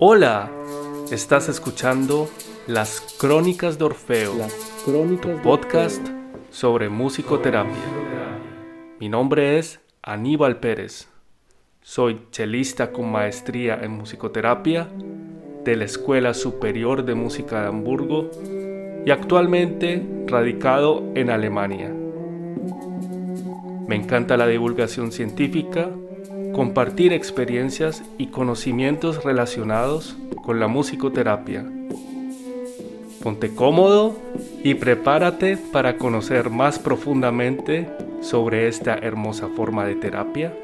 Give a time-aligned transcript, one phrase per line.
[0.00, 0.50] Hola,
[1.12, 2.28] estás escuchando
[2.66, 4.32] Las Crónicas de Orfeo,
[4.84, 6.04] tu podcast
[6.50, 7.76] sobre musicoterapia.
[8.98, 11.08] Mi nombre es Aníbal Pérez.
[11.80, 14.88] Soy chelista con maestría en musicoterapia
[15.62, 18.32] de la Escuela Superior de Música de Hamburgo
[19.06, 21.94] y actualmente radicado en Alemania.
[23.86, 25.88] Me encanta la divulgación científica
[26.54, 31.64] compartir experiencias y conocimientos relacionados con la musicoterapia.
[33.22, 34.16] Ponte cómodo
[34.62, 37.90] y prepárate para conocer más profundamente
[38.22, 40.54] sobre esta hermosa forma de terapia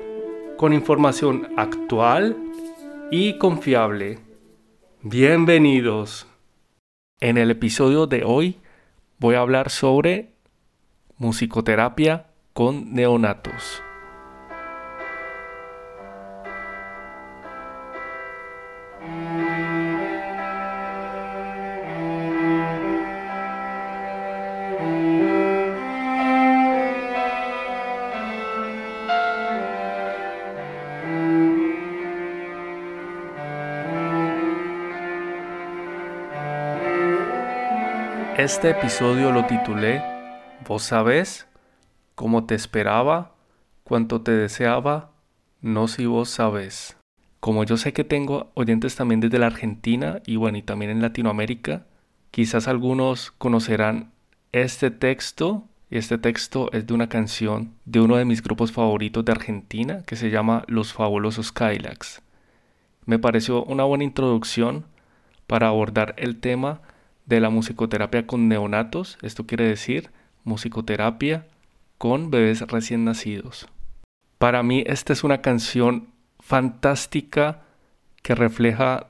[0.57, 2.37] con información actual
[3.11, 4.19] y confiable.
[5.03, 6.27] Bienvenidos.
[7.19, 8.59] En el episodio de hoy
[9.19, 10.35] voy a hablar sobre
[11.17, 13.83] musicoterapia con neonatos.
[38.41, 40.03] Este episodio lo titulé
[40.67, 41.47] ¿Vos sabés
[42.15, 43.35] cómo te esperaba,
[43.85, 45.11] cuánto te deseaba,
[45.61, 46.97] no si vos sabés?
[47.41, 51.03] Como yo sé que tengo oyentes también desde la Argentina y bueno, y también en
[51.03, 51.85] Latinoamérica,
[52.31, 54.11] quizás algunos conocerán
[54.53, 59.23] este texto y este texto es de una canción de uno de mis grupos favoritos
[59.23, 62.23] de Argentina que se llama Los Fabulosos Kylax.
[63.05, 64.87] Me pareció una buena introducción
[65.47, 66.81] para abordar el tema
[67.31, 70.11] de la musicoterapia con neonatos, esto quiere decir
[70.45, 71.47] musicoterapia
[71.97, 73.69] con bebés recién nacidos.
[74.39, 76.09] Para mí esta es una canción
[76.41, 77.63] fantástica
[78.23, 79.07] que refleja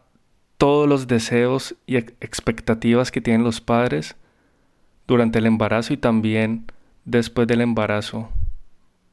[0.58, 4.16] todos los deseos y expectativas que tienen los padres
[5.06, 6.66] durante el embarazo y también
[7.06, 8.28] después del embarazo.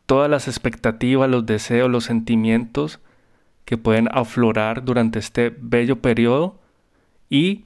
[0.06, 3.00] Todas las expectativas, los deseos, los sentimientos
[3.64, 6.60] que pueden aflorar durante este bello periodo
[7.30, 7.66] y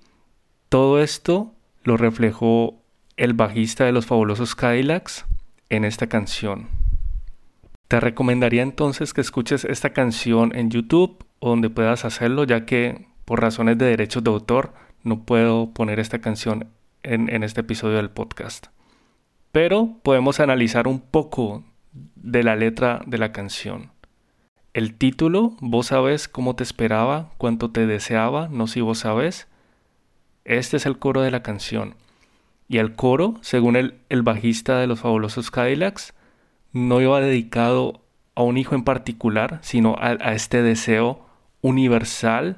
[0.72, 2.82] todo esto lo reflejó
[3.18, 5.26] el bajista de los fabulosos Cadillacs
[5.70, 6.70] en esta canción.
[7.90, 13.06] Te recomendaría entonces que escuches esta canción en YouTube o donde puedas hacerlo, ya que
[13.26, 14.74] por razones de derechos de autor
[15.04, 16.70] no puedo poner esta canción
[17.04, 18.68] en, este episodio del podcast.
[19.52, 21.66] Pero podemos analizar un poco
[22.16, 23.92] de la letra de la canción.
[24.74, 29.51] El título, vos sabes cómo te esperaba, cuánto te deseaba, no si vos sabes,
[30.46, 31.96] este es el coro de la canción.
[32.68, 36.14] Y el coro, según el, bajista de los fabulosos Cadillacs,
[36.72, 38.02] no iba dedicado
[38.36, 41.26] a un hijo en particular, sino a, a este deseo
[41.62, 42.58] universal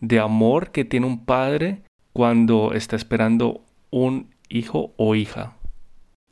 [0.00, 1.82] de amor que tiene un padre
[2.12, 5.56] cuando está esperando un hijo o hija.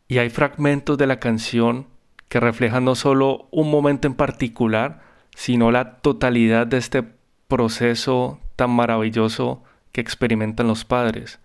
[0.06, 1.86] Y hay fragmentos de la canción
[2.28, 5.00] que reflejan no solo un momento en particular,
[5.34, 7.04] sino la totalidad de este
[7.46, 9.62] proceso tan maravilloso
[9.92, 11.40] que experimentan los padres.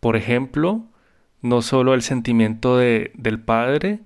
[0.00, 0.84] Por ejemplo,
[1.42, 4.00] no solo el sentimiento de, del padre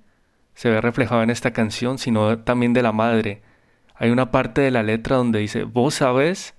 [0.54, 3.42] se ve reflejado en esta canción, sino también de la madre.
[3.94, 6.54] Hay una parte de la letra donde dice, vos sabes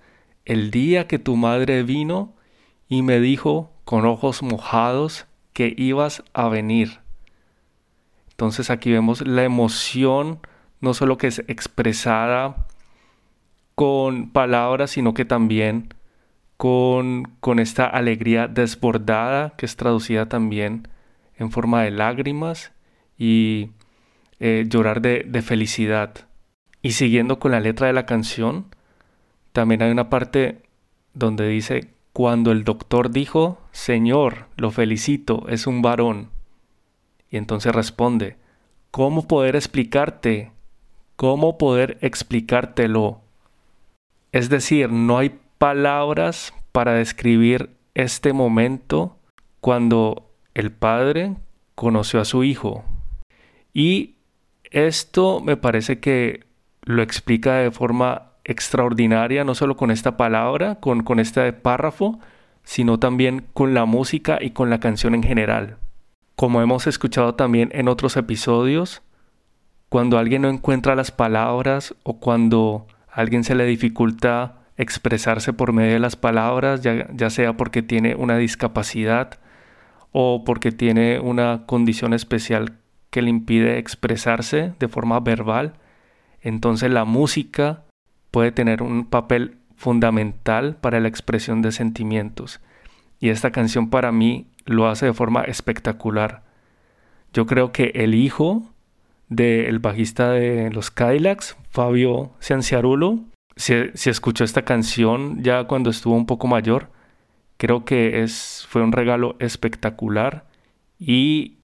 [0.46, 2.34] el día que tu madre vino
[2.88, 7.00] y me dijo con ojos mojados que ibas a venir.
[8.32, 10.40] Entonces aquí vemos la emoción,
[10.82, 12.66] no solo que es expresada
[13.76, 15.94] con palabras, sino que también
[16.58, 20.88] con, esta alegría desbordada que es traducida también
[21.36, 22.72] en forma de lágrimas
[23.18, 23.72] y
[24.40, 26.28] eh, llorar de, de felicidad.
[26.82, 28.68] Y siguiendo con la letra de la canción,
[29.52, 30.64] también hay una parte
[31.14, 36.30] donde dice, cuando el doctor dijo, Señor, lo felicito, es un varón.
[37.30, 38.38] Y entonces responde,
[38.92, 40.52] ¿cómo poder explicarte?
[41.16, 43.22] ¿Cómo poder explicártelo?
[44.32, 49.16] Es decir, no hay palabras para describir este momento
[49.62, 51.36] cuando el padre
[51.74, 52.84] conoció a su hijo.
[53.74, 54.16] Y
[54.72, 56.44] esto me parece que
[56.82, 62.20] lo explica de forma extraordinaria, no solo con esta palabra, con, con este párrafo,
[62.66, 65.78] sino también con la música y con la canción en general.
[66.36, 69.02] Como hemos escuchado también en otros episodios,
[69.88, 75.74] cuando alguien no encuentra las palabras o cuando a alguien se le dificulta expresarse por
[75.74, 79.40] medio de las palabras, ya, sea porque tiene una discapacidad
[80.12, 82.78] o porque tiene una condición especial
[83.10, 85.74] que le impide expresarse de forma verbal,
[86.42, 87.84] entonces la música
[88.32, 92.60] puede tener un papel fundamental para la expresión de sentimientos.
[93.20, 96.44] Y esta canción para mí lo hace de forma espectacular.
[97.34, 98.64] Yo creo que el hijo
[99.30, 103.22] del bajista de los Cadillacs, Fabio Cianciarulo,
[103.56, 106.90] si, escuchó esta canción ya cuando estuvo un poco mayor,
[107.58, 110.46] creo que es, fue un regalo espectacular
[111.00, 111.58] y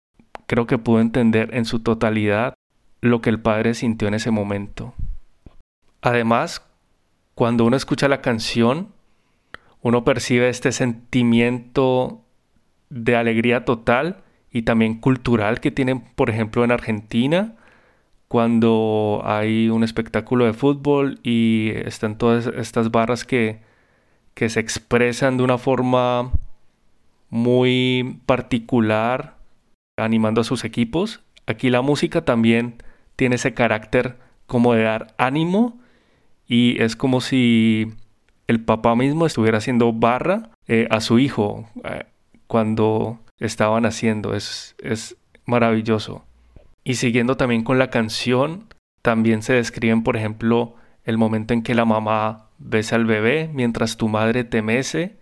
[0.47, 2.53] creo que pudo entender en su totalidad
[3.01, 4.93] lo que el padre sintió en ese momento.
[6.01, 6.65] Además,
[7.35, 8.89] cuando uno escucha la canción,
[9.81, 12.21] uno percibe este sentimiento
[12.89, 17.55] de alegría total y también cultural que tienen, por ejemplo, en Argentina,
[18.29, 23.59] cuando hay un espectáculo de fútbol y están todas estas barras que,
[24.35, 26.31] que se expresan de una forma
[27.31, 29.35] muy particular,
[29.97, 31.21] animando a sus equipos.
[31.47, 32.83] Aquí la música también
[33.15, 35.79] tiene ese carácter como de dar ánimo
[36.47, 37.87] y es como si
[38.45, 42.05] el papá mismo estuviera haciendo barra eh, a su hijo eh,
[42.45, 44.35] cuando estaban haciendo.
[44.35, 46.28] Es, es maravilloso.
[46.89, 48.65] Y siguiendo también con la canción,
[49.03, 53.95] también se describen, por ejemplo, el momento en que la mamá besa al bebé mientras
[53.95, 55.19] tu madre te mece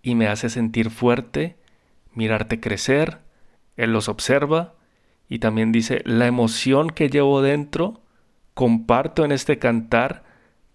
[0.00, 1.56] y me hace sentir fuerte,
[2.14, 3.18] mirarte crecer,
[3.76, 4.74] él los observa
[5.28, 8.00] y también dice, la emoción que llevo dentro,
[8.54, 10.22] comparto en este cantar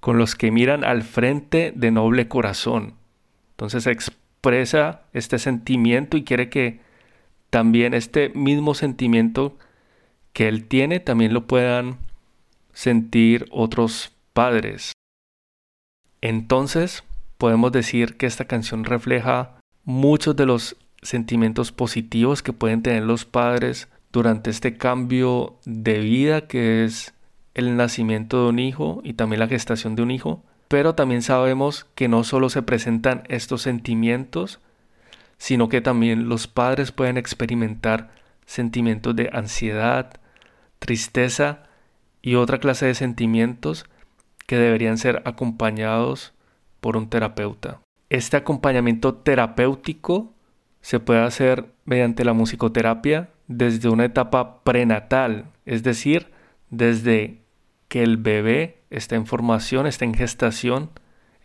[0.01, 2.95] con los que miran al frente de noble corazón.
[3.51, 6.81] Entonces expresa este sentimiento y quiere que
[7.49, 9.57] también este mismo sentimiento
[10.33, 11.99] que él tiene también lo puedan
[12.73, 14.93] sentir otros padres.
[16.21, 17.03] Entonces
[17.37, 23.25] podemos decir que esta canción refleja muchos de los sentimientos positivos que pueden tener los
[23.25, 27.13] padres durante este cambio de vida que es
[27.53, 30.43] el nacimiento de un hijo y también la gestación de un hijo.
[30.67, 34.59] Pero también sabemos que no solo se presentan estos sentimientos,
[35.37, 38.11] sino que también los padres pueden experimentar
[38.45, 40.13] sentimientos de ansiedad,
[40.83, 41.63] tristeza
[42.21, 43.85] y otra clase de sentimientos
[44.47, 46.33] que deberían ser acompañados
[46.81, 47.79] por un terapeuta.
[48.09, 50.33] Este acompañamiento terapéutico
[50.81, 56.31] se puede hacer mediante la musicoterapia desde una etapa prenatal, es decir,
[56.69, 57.39] desde
[57.87, 60.89] que el bebé está en formación, está en gestación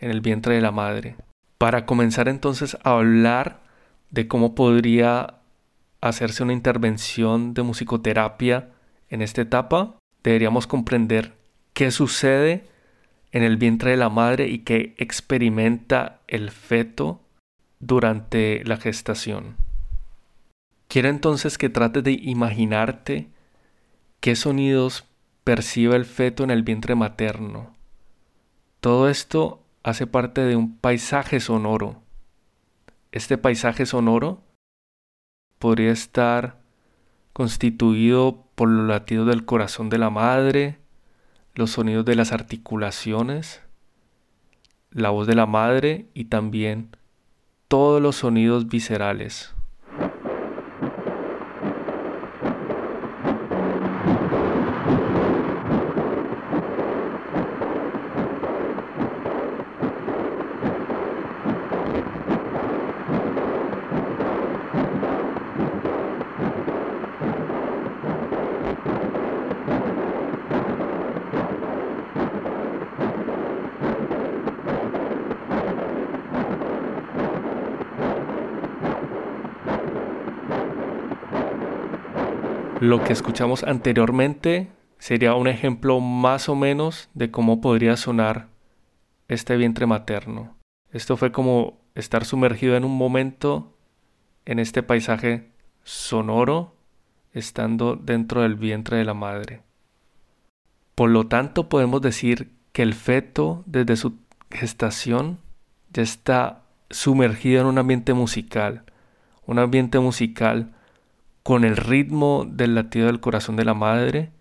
[0.01, 1.15] en el vientre de la madre.
[1.59, 3.61] Para comenzar entonces a hablar
[4.11, 5.35] de cómo podría
[6.01, 8.71] hacerse una intervención de musicoterapia
[9.11, 11.35] en esta etapa, deberíamos comprender
[11.73, 12.65] qué sucede
[13.33, 17.21] en el vientre de la madre y qué experimenta el feto
[17.81, 19.57] durante la gestación.
[20.89, 23.29] Quiero entonces que trates de imaginarte
[24.21, 25.05] qué sonidos
[25.45, 27.75] percibe el feto en el vientre materno.
[28.81, 32.03] Todo esto hace parte de un paisaje sonoro.
[33.13, 34.43] Este paisaje sonoro
[35.59, 36.59] podría estar
[37.39, 40.81] constituido por los latidos del corazón de la madre,
[41.55, 43.63] los sonidos de las articulaciones,
[44.91, 46.97] la voz de la madre y también
[47.69, 49.55] todos los sonidos viscerales.
[82.89, 84.69] Lo que escuchamos anteriormente
[84.99, 88.49] sería un ejemplo más o menos de cómo podría sonar
[89.29, 90.57] este vientre materno.
[90.91, 93.77] Esto fue como estar sumergido en un momento
[94.47, 95.51] en este paisaje
[95.85, 96.77] sonoro,
[97.35, 99.61] estando dentro del vientre de la madre.
[100.95, 104.15] Por lo tanto, podemos decir que el feto, desde su
[104.51, 105.41] gestación,
[105.93, 108.85] ya está sumergido en un ambiente musical,
[109.45, 110.73] un ambiente musical
[111.49, 114.33] con el ritmo del latido del corazón de la madre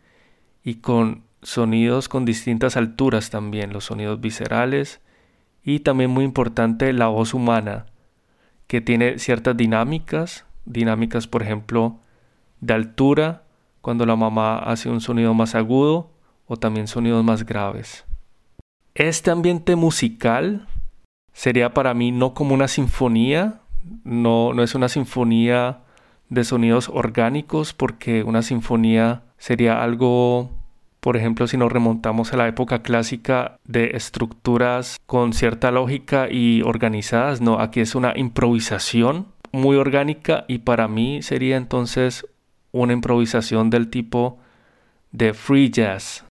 [0.62, 5.00] y con sonidos con distintas alturas también, los sonidos viscerales
[5.64, 7.86] y también muy importante la voz humana,
[8.68, 12.02] que tiene ciertas dinámicas, dinámicas por ejemplo
[12.60, 13.44] de altura,
[13.80, 16.12] cuando la mamá hace un sonido más agudo
[16.46, 18.04] o también sonidos más graves.
[18.96, 20.68] Este ambiente musical
[21.32, 23.62] sería para mí no como una sinfonía,
[24.04, 25.84] no, no es una sinfonía
[26.30, 30.52] de sonidos orgánicos porque una sinfonía sería algo
[31.00, 36.64] por ejemplo, si nos remontamos a la época clásica de estructuras con cierta lógica y
[36.64, 42.26] organizadas, no, aquí es una improvisación muy orgánica y para mí sería entonces
[42.74, 44.40] una improvisación del tipo
[45.12, 46.27] de free jazz.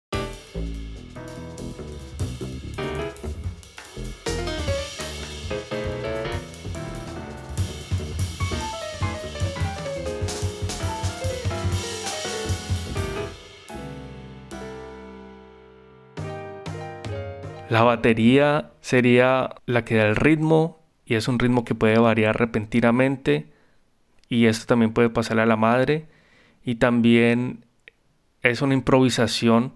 [17.73, 22.37] La batería sería la que da el ritmo y es un ritmo que puede variar
[22.37, 23.51] repentinamente
[24.29, 26.05] y esto también puede pasarle a la madre
[26.63, 27.65] y también
[28.43, 29.73] es una improvisación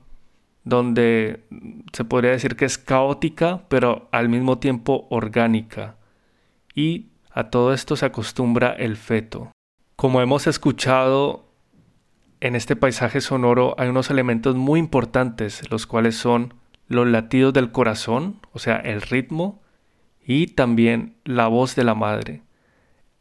[0.64, 1.44] donde
[1.92, 5.96] se podría decir que es caótica pero al mismo tiempo orgánica
[6.76, 9.52] y a todo esto se acostumbra el feto.
[9.96, 11.52] Como hemos escuchado
[12.42, 16.54] en este paisaje sonoro hay unos elementos muy importantes los cuales son
[16.88, 19.62] los latidos del corazón, o sea, el ritmo,
[20.26, 22.42] y también la voz de la madre.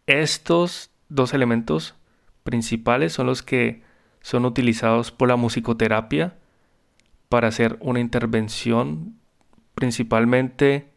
[0.06, 1.94] Estos dos elementos
[2.42, 3.82] principales son los que
[4.22, 6.34] son utilizados por la musicoterapia
[7.28, 9.14] para hacer una intervención
[9.74, 10.88] principalmente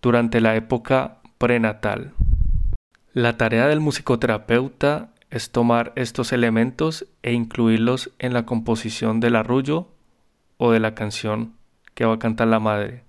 [0.00, 2.14] durante la época prenatal.
[3.12, 9.88] La tarea del musicoterapeuta es tomar estos elementos e incluirlos en la composición del arrullo
[10.56, 11.55] o de la canción
[11.96, 13.02] que va a cantar la madre.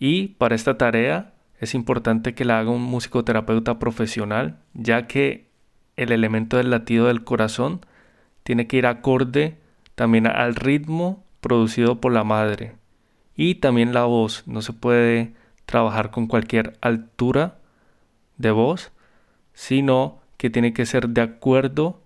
[0.00, 5.50] Y para esta tarea es importante que la haga un musicoterapeuta profesional, ya que
[5.96, 7.84] el elemento del latido del corazón
[8.42, 9.58] tiene que ir acorde
[9.94, 12.76] también al ritmo producido por la madre.
[13.36, 15.34] Y también la voz, no se puede
[15.66, 17.58] trabajar con cualquier altura
[18.38, 18.90] de voz,
[19.52, 22.00] sino que tiene que ser de acuerdo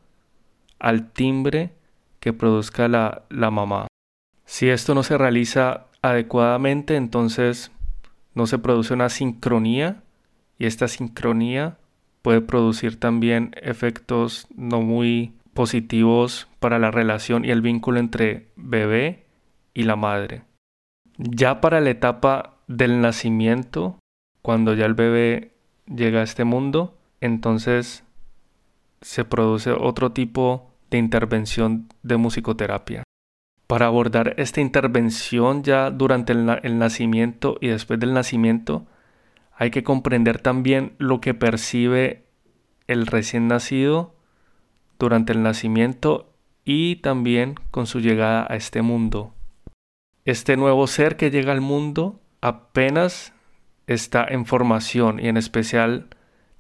[0.81, 1.71] al timbre
[2.19, 3.87] que produzca la, la mamá.
[4.45, 7.73] Si esto no se realiza adecuadamente, entonces
[8.35, 10.03] no se produce una sincronía
[10.59, 11.79] y esta sincronía
[12.21, 19.25] puede producir también efectos no muy positivos para la relación y el vínculo entre bebé
[19.73, 20.43] y la madre.
[21.17, 23.99] Ya para la etapa del nacimiento,
[24.43, 25.55] cuando ya el bebé
[25.87, 28.05] llega a este mundo, entonces
[29.01, 33.05] se produce otro tipo de intervención de musicoterapia.
[33.67, 38.87] Para abordar esta intervención ya durante el, nacimiento y después del nacimiento,
[39.57, 42.25] hay que comprender también lo que percibe
[42.89, 44.15] el recién nacido
[44.99, 46.31] durante el nacimiento
[46.65, 49.33] y también con su llegada a este mundo.
[50.27, 53.33] Este nuevo ser que llega al mundo apenas
[53.87, 56.09] está en formación y en especial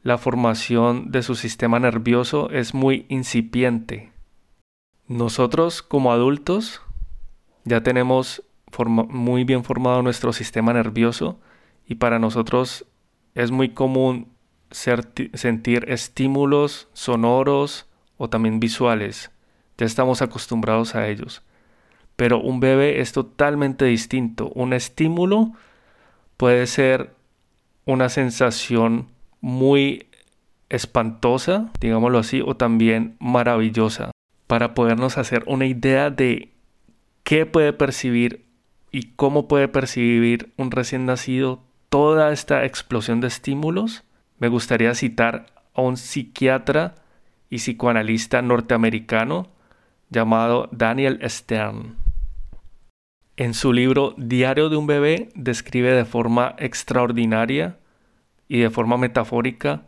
[0.03, 4.13] la formación de su sistema nervioso es muy incipiente.
[5.07, 6.83] Nosotros como adultos
[7.65, 8.43] ya tenemos
[9.09, 11.39] muy bien formado nuestro sistema nervioso
[11.87, 12.87] y para nosotros
[13.35, 14.29] es muy común
[14.71, 19.31] sentir estímulos sonoros o también visuales.
[19.79, 21.43] Ya estamos acostumbrados a ellos.
[22.17, 24.51] Pero un bebé es totalmente distinto.
[24.55, 25.53] Un estímulo
[26.37, 27.15] puede ser
[27.85, 29.09] una sensación
[29.41, 30.07] muy
[30.69, 34.11] espantosa, digámoslo así, o también maravillosa,
[34.47, 36.54] para podernos hacer una idea de
[37.25, 38.47] qué puede percibir
[38.93, 44.05] y cómo puede percibir un recién nacido toda esta explosión de estímulos,
[44.39, 46.95] me gustaría citar a un psiquiatra
[47.51, 49.49] y psicoanalista norteamericano
[50.11, 51.97] llamado Daniel Stern.
[53.37, 57.79] En su libro Diario de un bebé describe de forma extraordinaria
[58.47, 59.83] y de forma metafórica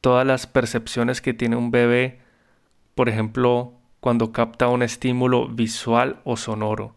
[0.00, 2.20] todas las percepciones que tiene un bebé,
[2.94, 6.94] por ejemplo, cuando capta un estímulo visual o sonoro.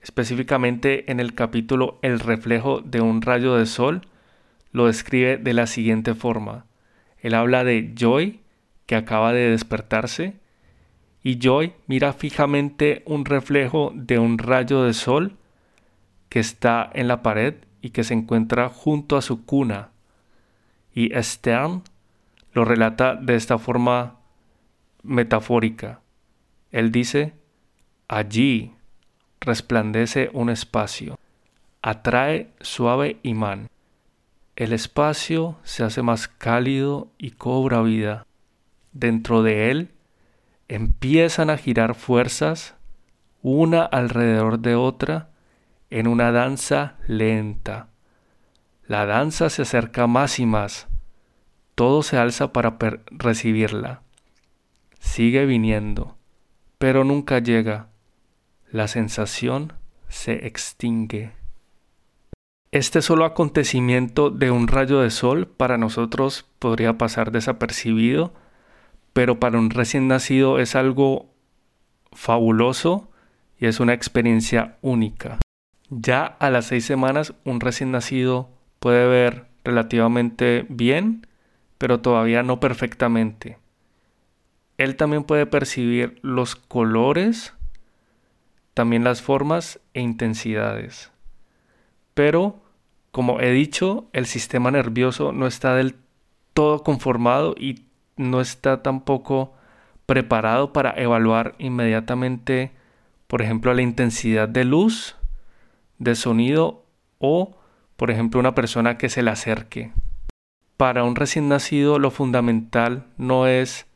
[0.00, 4.02] Específicamente en el capítulo El reflejo de un rayo de sol,
[4.72, 6.66] lo describe de la siguiente forma.
[7.18, 8.40] Él habla de Joy,
[8.86, 10.34] que acaba de despertarse,
[11.22, 15.36] y Joy mira fijamente un reflejo de un rayo de sol
[16.28, 19.90] que está en la pared y que se encuentra junto a su cuna.
[20.94, 21.82] Y Stern
[22.52, 24.18] lo relata de esta forma
[25.02, 26.00] metafórica.
[26.72, 27.34] Él dice,
[28.08, 28.74] allí
[29.40, 31.18] resplandece un espacio,
[31.82, 33.68] atrae suave imán.
[34.56, 38.26] El espacio se hace más cálido y cobra vida.
[38.92, 39.90] Dentro de él
[40.68, 42.74] empiezan a girar fuerzas,
[43.42, 45.28] una alrededor de otra,
[45.90, 47.88] en una danza lenta.
[48.86, 50.88] La danza se acerca más y más.
[51.74, 52.78] Todo se alza para
[53.10, 54.00] recibirla.
[55.00, 56.16] Sigue viniendo
[56.82, 57.90] pero nunca llega.
[58.72, 59.74] la sensación
[60.08, 61.30] se extingue.
[62.72, 68.34] Este solo acontecimiento de un rayo de sol para nosotros podría pasar desapercibido,
[69.12, 71.32] pero para un recién nacido es algo
[72.10, 73.12] fabuloso
[73.60, 75.38] y es una experiencia única.
[75.88, 81.28] Ya a las seis semanas un recién nacido puede ver relativamente bien,
[81.78, 83.61] pero todavía no perfectamente.
[84.78, 87.54] Él también puede percibir los colores,
[88.74, 91.12] también las formas e intensidades.
[92.14, 92.60] Pero,
[93.10, 95.96] como he dicho, el sistema nervioso no está del
[96.54, 97.84] todo conformado y
[98.16, 99.54] no está tampoco
[100.06, 102.72] preparado para evaluar inmediatamente,
[103.26, 105.16] por ejemplo, la intensidad de luz,
[105.98, 106.84] de sonido
[107.18, 107.56] o,
[107.96, 109.92] por ejemplo, una persona que se le acerque.
[110.76, 113.86] Para un recién nacido lo fundamental no es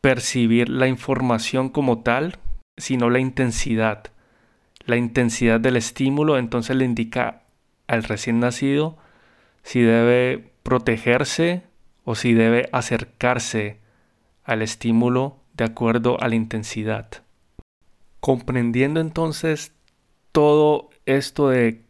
[0.00, 2.38] percibir la información como tal,
[2.76, 4.04] sino la intensidad.
[4.84, 7.42] La intensidad del estímulo entonces le indica
[7.86, 8.96] al recién nacido
[9.62, 11.62] si debe protegerse
[12.04, 13.80] o si debe acercarse
[14.44, 17.08] al estímulo de acuerdo a la intensidad.
[18.20, 19.72] Comprendiendo entonces
[20.32, 21.82] todo esto de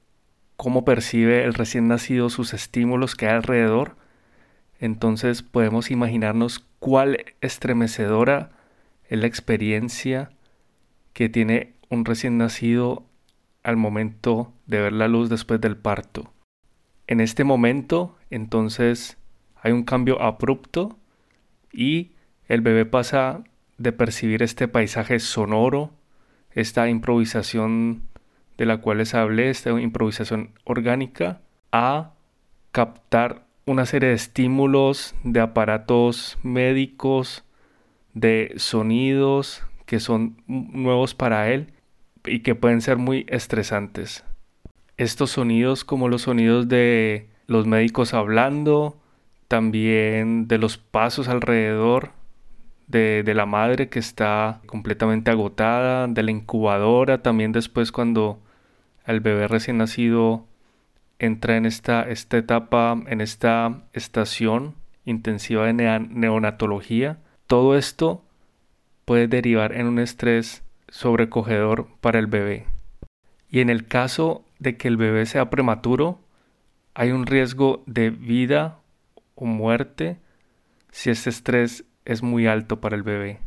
[0.57, 3.97] cómo percibe el recién nacido sus estímulos que hay alrededor,
[4.81, 8.51] entonces podemos imaginarnos cuál estremecedora
[9.09, 10.31] es la experiencia
[11.13, 13.05] que tiene un recién nacido
[13.63, 16.33] al momento de ver la luz después del parto.
[17.07, 19.17] En este momento, entonces,
[19.57, 20.99] hay un cambio abrupto
[21.73, 22.13] y
[22.47, 23.43] el bebé pasa
[23.79, 25.91] de percibir este paisaje sonoro,
[26.53, 28.03] esta improvisación
[28.57, 31.41] de la cual les hablé, esta improvisación orgánica,
[31.73, 32.13] a
[32.73, 37.45] captar una serie de estímulos, de aparatos médicos,
[38.15, 41.73] de sonidos que son nuevos para él
[42.25, 44.25] y que pueden ser muy estresantes.
[44.97, 48.99] Estos sonidos como los sonidos de los médicos hablando,
[49.49, 52.11] también de los pasos alrededor
[52.87, 58.41] de, de, la madre que está completamente agotada, de la incubadora, también después cuando
[59.07, 60.48] el bebé recién nacido
[61.19, 68.25] entra en esta, esta etapa, en esta estación intensiva de neonatología, todo esto
[69.05, 72.67] puede derivar en un estrés sobrecogedor para el bebé.
[73.51, 76.21] Y en el caso de que el bebé sea prematuro,
[76.95, 78.81] hay un riesgo de vida
[79.35, 80.19] o muerte
[80.91, 83.41] si este estrés es muy alto para el bebé.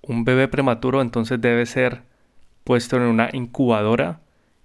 [0.00, 2.02] Un bebé prematuro entonces debe ser
[2.64, 4.20] puesto en una incubadora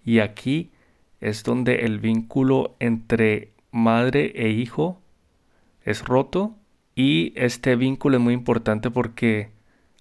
[0.06, 0.72] y aquí
[1.20, 5.02] es donde el vínculo entre madre e hijo
[5.84, 6.56] es roto
[6.96, 9.52] y este vínculo es muy importante porque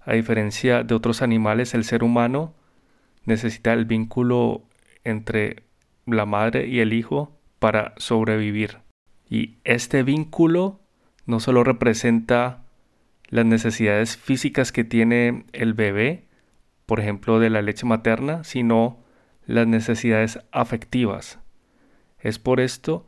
[0.01, 2.53] a diferencia de otros animales el ser humano
[3.25, 4.63] necesita el vínculo
[5.03, 5.63] entre
[6.05, 8.79] la madre y el hijo para sobrevivir.
[9.29, 10.79] Y este vínculo
[11.25, 12.63] no solo representa
[13.27, 16.25] las necesidades físicas que tiene el bebé,
[16.85, 18.99] por ejemplo de la leche materna, sino
[19.47, 21.39] las necesidades afectivas.
[22.19, 23.07] Es por esto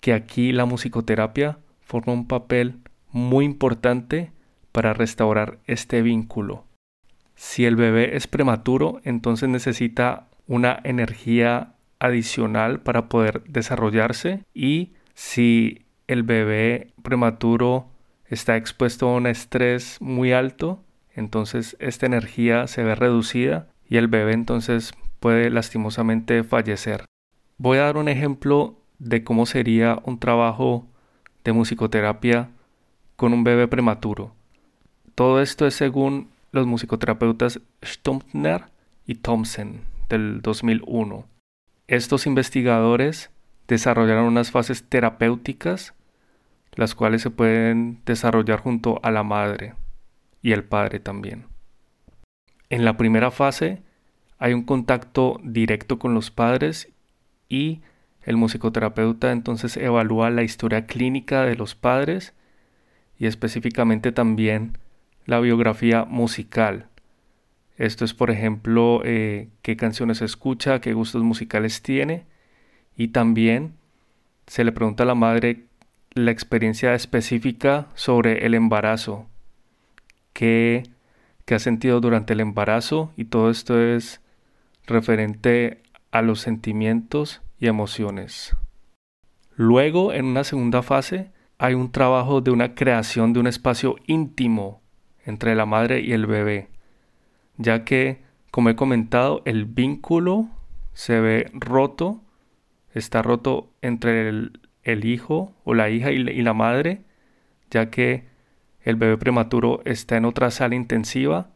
[0.00, 2.80] que aquí la musicoterapia forma un papel
[3.10, 4.32] muy importante
[4.72, 6.64] para restaurar este vínculo.
[7.36, 15.86] Si el bebé es prematuro, entonces necesita una energía adicional para poder desarrollarse y si
[16.06, 17.88] el bebé prematuro
[18.26, 20.82] está expuesto a un estrés muy alto,
[21.14, 24.92] entonces esta energía se ve reducida y el bebé entonces
[25.24, 27.06] puede lastimosamente fallecer.
[27.56, 30.86] Voy a dar un ejemplo de cómo sería un trabajo
[31.44, 32.50] de musicoterapia
[33.16, 34.34] con un bebé prematuro.
[35.14, 38.64] Todo esto es según los musicoterapeutas Stumpfner
[39.06, 41.24] y Thompson del 2001.
[41.88, 43.30] Estos investigadores
[43.66, 45.94] desarrollaron unas fases terapéuticas,
[46.74, 49.72] las cuales se pueden desarrollar junto a la madre
[50.42, 51.46] y el padre también.
[52.68, 53.83] En la primera fase
[54.44, 56.92] hay un contacto directo con los padres
[57.48, 57.80] y
[58.24, 62.34] el musicoterapeuta entonces evalúa la historia clínica de los padres
[63.18, 64.76] y específicamente también
[65.24, 66.88] la biografía musical.
[67.78, 72.26] Esto es, por ejemplo, eh, qué canciones escucha, qué gustos musicales tiene
[72.98, 73.72] y también
[74.46, 75.64] se le pregunta a la madre
[76.12, 79.26] la experiencia específica sobre el embarazo,
[80.34, 80.82] qué,
[81.46, 84.20] qué ha sentido durante el embarazo y todo esto es
[84.86, 88.56] referente a los sentimientos y emociones.
[89.56, 94.82] Luego, en una segunda fase, hay un trabajo de una creación de un espacio íntimo
[95.24, 96.68] entre la madre y el bebé,
[97.56, 100.48] ya que, como he comentado, el vínculo
[100.92, 102.22] se ve roto,
[102.92, 104.60] está roto entre el,
[105.04, 107.02] hijo o la hija y la madre,
[107.70, 108.24] ya que
[108.82, 111.53] el bebé prematuro está en otra sala intensiva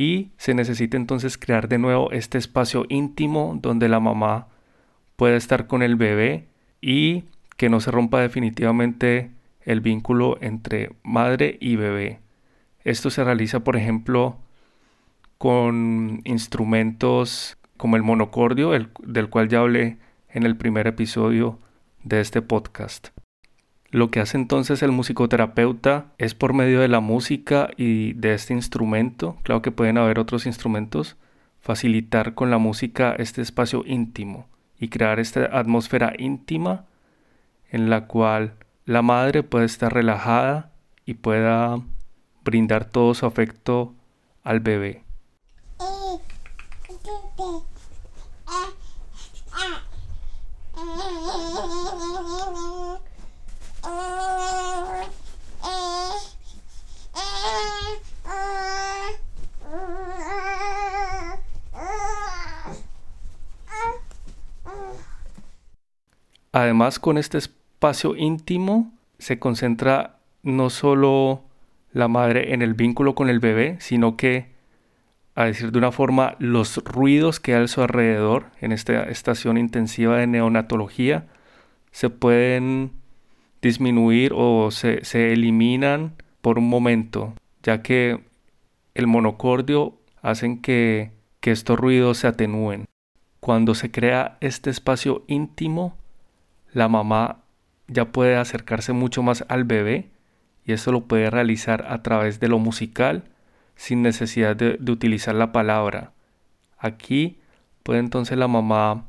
[0.00, 4.46] y se necesita entonces crear de nuevo este espacio íntimo donde la mamá
[5.16, 6.46] pueda estar con el bebé
[6.80, 7.24] y
[7.58, 12.18] que no se rompa definitivamente el vínculo entre madre y bebé.
[12.82, 14.38] Esto se realiza, por ejemplo,
[15.36, 19.98] con instrumentos como el monocordio, del cual ya hablé
[20.30, 21.58] en el primer episodio
[22.04, 23.08] de este podcast.
[23.92, 28.54] Lo que hace entonces el musicoterapeuta es por medio de la música y de este
[28.54, 31.16] instrumento, claro que pueden haber otros instrumentos,
[31.60, 34.46] facilitar con la música este espacio íntimo
[34.78, 36.84] y crear esta atmósfera íntima
[37.70, 40.70] en la cual la madre puede estar relajada
[41.04, 41.80] y pueda
[42.44, 43.94] brindar todo su afecto
[44.44, 45.02] al bebé.
[66.52, 71.42] Además, con este espacio íntimo se concentra no solo
[71.92, 74.50] la madre en el vínculo con el bebé, sino que,
[75.34, 79.58] a decir de una forma, los ruidos que hay a su alrededor en esta estación
[79.58, 81.26] intensiva de neonatología
[81.92, 82.99] se pueden
[83.62, 88.20] disminuir o se, eliminan por un momento, ya que
[88.94, 92.86] el monocordio hacen que, que estos ruidos se atenúen.
[93.40, 95.96] Cuando se crea este espacio íntimo,
[96.72, 97.40] la mamá
[97.88, 100.10] ya puede acercarse mucho más al bebé
[100.64, 103.24] y esto lo puede realizar a través de lo musical
[103.74, 106.12] sin necesidad de, utilizar la palabra.
[106.78, 107.40] Aquí
[107.82, 109.06] puede entonces la mamá,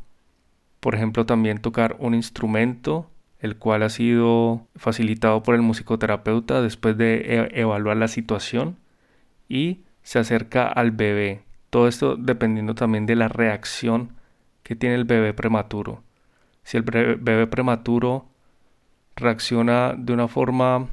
[0.80, 3.11] por ejemplo, también tocar un instrumento
[3.42, 8.78] el cual ha sido facilitado por el musicoterapeuta después de e, evaluar la situación
[9.50, 11.42] y se acerca al bebé.
[11.72, 14.12] Todo esto dependiendo también de la reacción
[14.64, 16.04] que tiene el bebé prematuro.
[16.64, 18.28] Si el bebé prematuro
[19.16, 20.88] reacciona de una forma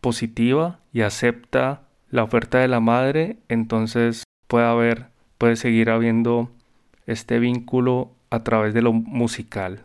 [0.00, 6.50] positiva y acepta la oferta de la madre, entonces puede haber, puede seguir habiendo
[7.06, 9.84] este vínculo a través de lo musical.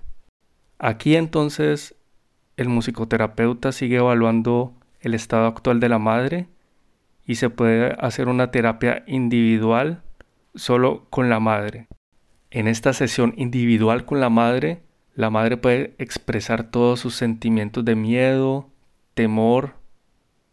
[0.79, 1.94] Aquí entonces
[2.57, 6.47] el musicoterapeuta sigue evaluando el estado actual de la madre
[7.25, 10.03] y se puede hacer una terapia individual
[10.55, 11.87] solo con la madre.
[12.51, 17.95] En esta sesión individual con la madre la madre puede expresar todos sus sentimientos de
[17.95, 18.69] miedo,
[19.13, 19.75] temor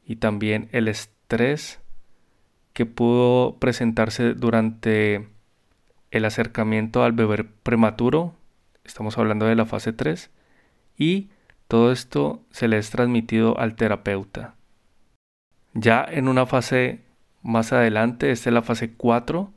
[0.07, 1.81] y también el estrés
[2.73, 5.29] que pudo presentarse durante
[6.13, 8.35] el acercamiento al bebé prematuro.
[8.85, 10.31] Estamos hablando de la fase 3.
[10.97, 11.31] Y
[11.73, 14.57] todo esto se le es transmitido al terapeuta.
[15.73, 17.01] Ya en una fase
[17.41, 19.51] más adelante, esta es la fase 4,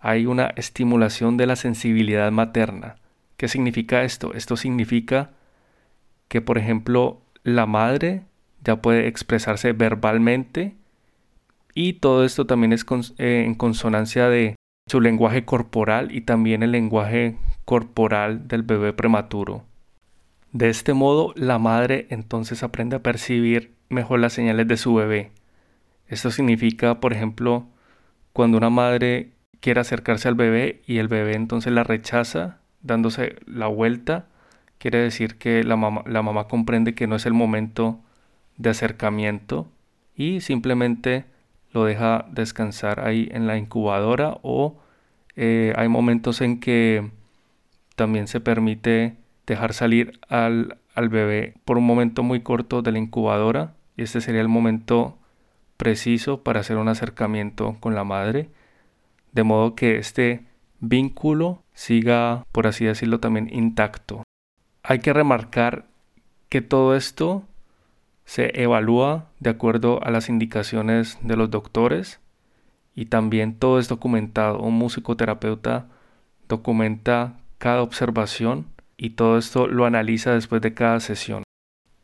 [0.00, 2.96] hay una estimulación de la sensibilidad materna
[3.36, 4.34] ¿Qué significa esto?
[4.34, 5.30] Esto significa
[6.26, 8.24] que, por ejemplo, la madre
[8.64, 10.74] ya puede expresarse verbalmente
[11.72, 12.84] y todo esto también es
[13.18, 14.56] eh, en consonancia de
[14.90, 19.62] su lenguaje corporal y también el lenguaje corporal del bebé prematuro.
[20.54, 25.32] De este modo, la madre entonces aprende a percibir mejor las señales de su bebé.
[26.06, 27.66] Esto significa, por ejemplo,
[28.32, 33.66] cuando una madre quiere acercarse al bebé y el bebé entonces la rechaza, dándose la
[33.66, 34.26] vuelta,
[34.78, 37.98] quiere decir que la mamá, comprende que no es el momento
[38.56, 39.66] de acercamiento
[40.14, 41.24] y simplemente
[41.72, 44.78] lo deja descansar ahí en la incubadora o
[45.34, 47.10] eh, hay momentos en que
[47.96, 52.98] también se permite dejar salir al, al bebé por un momento muy corto de la
[52.98, 55.18] incubadora y este sería el momento
[55.76, 58.48] preciso para hacer un acercamiento con la madre
[59.32, 60.46] de modo que este
[60.80, 64.22] vínculo siga, por así decirlo, también intacto.
[64.82, 65.86] Hay que remarcar
[66.48, 67.44] que todo esto
[68.24, 72.20] se evalúa de acuerdo a las indicaciones de los doctores
[72.94, 74.60] y también todo es documentado.
[74.60, 75.88] Un musicoterapeuta
[76.48, 81.42] documenta cada observación y todo esto lo analiza después de cada sesión.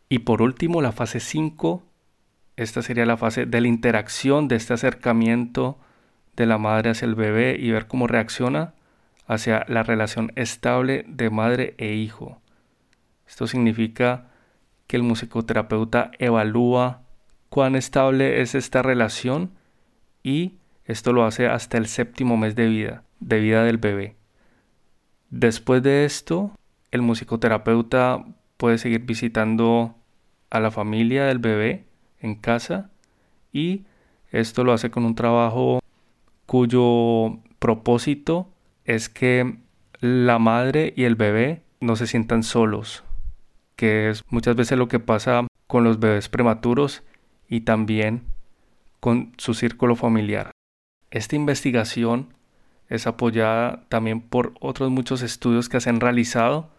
[0.09, 1.83] Y por último, la fase 5,
[2.57, 5.79] esta sería la fase de la interacción, de este acercamiento
[6.37, 8.74] de la madre hacia el bebé y ver cómo reacciona
[9.26, 12.40] hacia la relación estable de madre e hijo.
[13.29, 14.26] Esto significa
[14.88, 17.03] que el musicoterapeuta evalúa
[17.48, 19.53] cuán estable es esta relación
[20.24, 23.05] y esto lo hace hasta el séptimo mes de vida.
[23.20, 24.16] de vida del bebé.
[25.29, 26.53] Después de esto,
[26.90, 28.24] el musicoterapeuta
[28.57, 29.94] puede seguir visitando
[30.50, 31.85] a la familia del bebé
[32.20, 32.90] en casa
[33.53, 33.85] y
[34.31, 35.81] esto lo hace con un trabajo
[36.46, 38.48] cuyo propósito
[38.85, 39.59] es que
[40.00, 43.05] la madre y el bebé no se sientan solos,
[43.76, 47.03] que es muchas veces lo que pasa con los bebés prematuros
[47.48, 48.24] y también
[48.98, 50.50] con su círculo familiar.
[51.11, 52.35] Esta investigación
[52.88, 56.70] es apoyada también por otros muchos estudios que se han realizado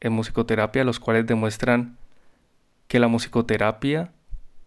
[0.00, 1.96] en musicoterapia, los cuales demuestran
[2.88, 4.12] que la musicoterapia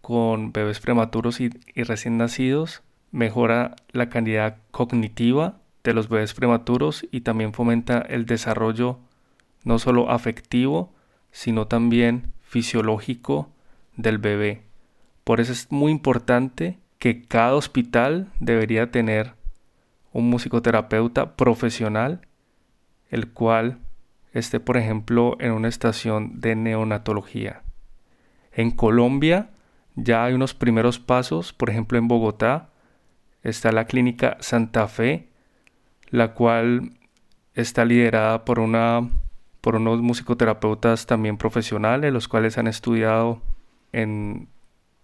[0.00, 7.22] con bebés prematuros y, recién nacidos mejora la calidad cognitiva de los bebés prematuros y
[7.22, 8.98] también fomenta el desarrollo
[9.64, 10.92] no solo afectivo,
[11.32, 13.50] sino también fisiológico
[13.96, 14.62] del bebé.
[15.24, 19.34] Por eso es muy importante que cada hospital debería tener
[20.12, 22.26] un musicoterapeuta profesional,
[23.10, 23.78] el cual
[24.32, 27.62] esté, por ejemplo, en una estación de neonatología.
[28.52, 29.50] En Colombia
[29.94, 32.70] ya hay unos primeros pasos, por ejemplo, en Bogotá
[33.42, 35.28] está la clínica Santa Fe,
[36.10, 36.92] la cual
[37.54, 39.08] está liderada por una
[39.60, 43.42] por unos musicoterapeutas también profesionales, los cuales han estudiado
[43.92, 44.48] en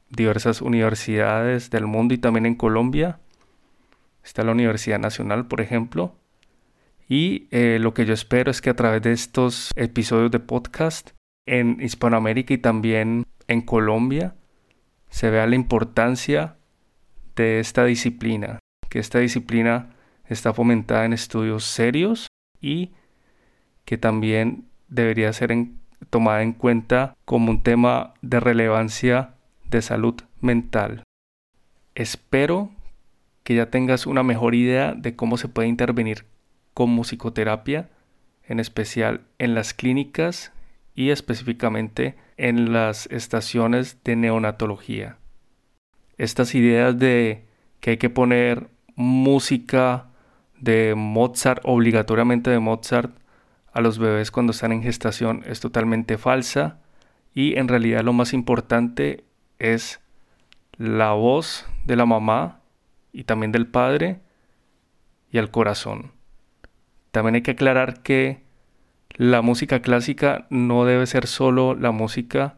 [0.09, 3.19] diversas universidades del mundo y también en Colombia.
[4.25, 6.15] Está la Universidad Nacional, por ejemplo.
[7.09, 11.11] Y eh, lo que yo espero es que a través de estos episodios de podcast
[11.47, 14.35] en Hispanoamérica y también en Colombia
[15.09, 16.57] se vea la importancia
[17.37, 19.95] de esta disciplina, que esta disciplina
[20.27, 22.27] está fomentada en estudios serios
[22.61, 22.93] y
[23.85, 25.55] que también debería ser
[26.11, 29.35] tomada en cuenta como un tema de relevancia
[29.71, 31.05] de salud mental.
[31.95, 32.73] Espero
[33.45, 36.25] que ya tengas una mejor idea de cómo se puede intervenir
[36.77, 37.89] con musicoterapia,
[38.45, 40.53] en especial en las clínicas
[40.95, 45.17] y específicamente en las estaciones de neonatología.
[46.19, 47.47] Estas ideas de
[47.81, 50.09] que hay que poner música
[50.61, 53.17] de Mozart, obligatoriamente de Mozart,
[53.73, 56.81] a los bebés cuando están en gestación es totalmente falsa
[57.33, 59.25] y en realidad lo más importante
[59.59, 59.99] es
[60.77, 62.61] la voz de la mamá
[63.15, 64.21] y también del padre
[65.31, 66.16] y el corazón.
[67.17, 68.43] También hay que aclarar que
[69.17, 72.57] la música clásica no debe ser solo la música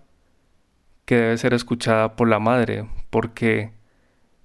[1.05, 3.71] que debe ser escuchada por la madre, porque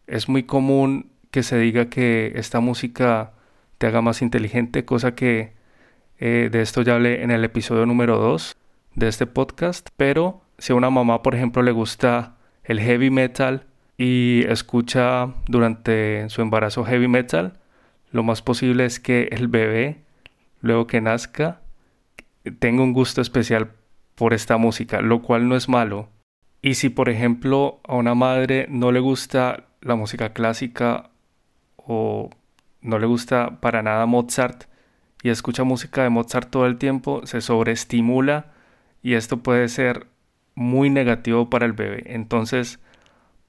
[0.06, 3.32] es muy común que se diga que esta música
[3.80, 5.54] te haga más inteligente, cosa que
[6.20, 8.56] eh, de esto ya hablé en el episodio número 2
[8.94, 13.66] de este podcast, pero si a una mamá, por ejemplo, le gusta el heavy metal
[13.98, 17.58] y escucha durante su embarazo heavy metal,
[18.14, 20.04] lo más posible es que el bebé,
[20.62, 21.62] luego que nazca,
[22.60, 23.72] tengo un gusto especial
[24.14, 26.10] por esta música, lo cual no es malo.
[26.62, 31.10] Y si por ejemplo a una madre no le gusta la música clásica
[31.76, 32.30] o
[32.82, 34.66] no le gusta para nada Mozart
[35.24, 38.54] y escucha música de Mozart todo el tiempo, se sobreestimula
[39.02, 40.06] y esto puede ser
[40.54, 42.04] muy negativo para el bebé.
[42.14, 42.80] Entonces,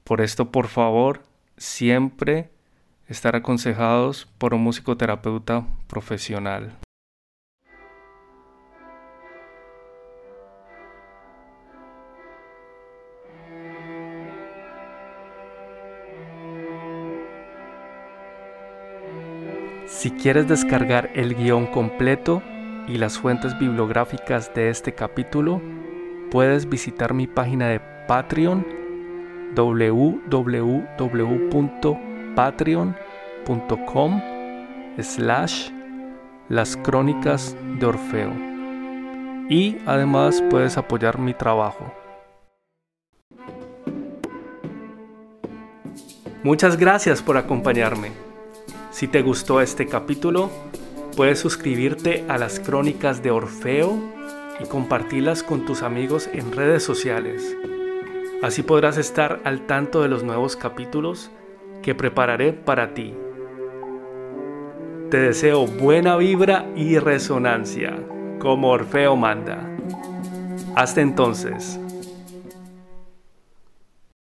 [0.03, 1.21] por esto, por favor,
[1.55, 2.49] siempre
[3.07, 6.77] estar aconsejados por un musicoterapeuta profesional.
[19.87, 22.41] Si quieres descargar el guion completo
[22.87, 25.61] y las fuentes bibliográficas de este capítulo,
[26.31, 28.65] puedes visitar mi página de Patreon
[32.35, 34.21] www.patreon.com
[34.99, 35.69] slash
[36.49, 38.31] las crónicas de Orfeo.
[39.49, 41.91] Y además puedes apoyar mi trabajo.
[46.43, 48.11] Muchas gracias por acompañarme.
[48.91, 50.51] Si te gustó este capítulo,
[51.15, 53.97] puedes suscribirte a las crónicas de Orfeo
[54.59, 57.55] y compartirlas con tus amigos en redes sociales.
[58.43, 61.31] Así podrás estar al tanto de los nuevos capítulos
[61.85, 63.13] que prepararé para ti.
[65.11, 67.95] Te deseo buena vibra y resonancia,
[68.39, 69.69] como Orfeo manda.
[70.75, 71.79] Hasta entonces.